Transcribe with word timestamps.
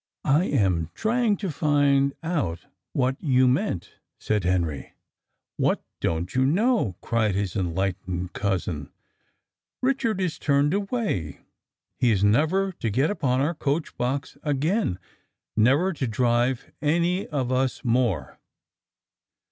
"I 0.25 0.45
am 0.45 0.89
trying 0.95 1.37
to 1.37 1.51
find 1.51 2.15
out 2.23 2.65
what 2.91 3.17
you 3.21 3.47
meant," 3.47 3.99
said 4.19 4.43
Henry. 4.45 4.95
"What 5.57 5.83
don't 5.99 6.33
you 6.33 6.43
know?" 6.43 6.95
cried 7.01 7.35
his 7.35 7.55
enlightened 7.55 8.33
cousin. 8.33 8.89
"Richard 9.79 10.19
is 10.19 10.39
turned 10.39 10.73
away; 10.73 11.41
he 11.99 12.09
is 12.09 12.23
never 12.23 12.71
to 12.71 12.89
get 12.89 13.11
upon 13.11 13.41
our 13.41 13.53
coach 13.53 13.95
box 13.95 14.37
again, 14.41 14.97
never 15.55 15.93
to 15.93 16.07
drive 16.07 16.71
any 16.81 17.27
of 17.27 17.51
us 17.51 17.85
more." 17.85 18.39